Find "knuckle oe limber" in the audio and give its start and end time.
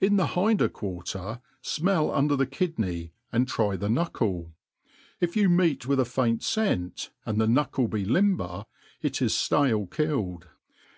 7.46-8.64